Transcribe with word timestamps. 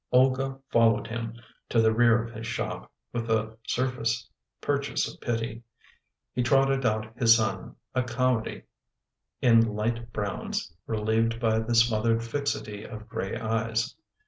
Olga 0.11 0.57
followed 0.71 1.05
him 1.05 1.35
to 1.69 1.79
the 1.79 1.93
rear 1.93 2.23
of 2.23 2.33
his 2.33 2.47
shop, 2.47 2.91
with 3.13 3.29
a 3.29 3.55
sur 3.67 3.87
face 3.87 4.27
purchase 4.59 5.07
of 5.07 5.21
pity. 5.21 5.61
He 6.33 6.41
trotted 6.41 6.87
out 6.87 7.15
his 7.15 7.35
son, 7.35 7.75
a 7.93 8.01
comedy 8.01 8.63
in 9.43 9.75
light 9.75 10.11
browns 10.11 10.73
relieved 10.87 11.39
by 11.39 11.59
the 11.59 11.75
smothered 11.75 12.23
fixity 12.23 12.83
of 12.83 13.07
gray 13.07 13.35
eyes. 13.35 13.93